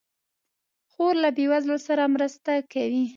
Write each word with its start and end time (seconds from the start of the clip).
خور 0.91 1.15
له 1.23 1.29
بېوزلو 1.37 1.77
سره 1.87 2.03
مرسته 2.15 2.51
کوي. 2.73 3.05